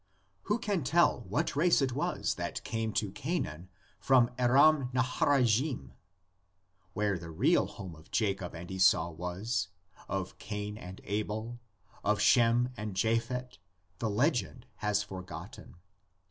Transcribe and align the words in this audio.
Who 0.49 0.57
can 0.57 0.83
tell 0.83 1.25
what 1.29 1.55
race 1.55 1.79
it 1.79 1.91
was 1.91 2.33
that 2.33 2.63
came 2.63 2.91
to 2.93 3.11
Canaan 3.11 3.69
from 3.99 4.31
Aram 4.39 4.89
Naharajim? 4.95 5.91
Where 6.93 7.19
the 7.19 7.29
real 7.29 7.67
home 7.67 7.95
of 7.95 8.09
Jacob 8.09 8.55
and 8.55 8.71
Esau 8.71 9.11
was, 9.11 9.67
of 10.09 10.39
Cain 10.39 10.75
and 10.75 11.01
Abel, 11.03 11.59
of 12.03 12.19
Shem 12.19 12.69
and 12.75 12.95
Japhet, 12.95 13.59
the 13.99 14.09
legend 14.09 14.65
has 14.77 15.03
forgotten. 15.03 15.75